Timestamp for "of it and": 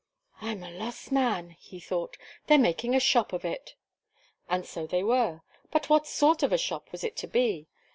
3.33-4.65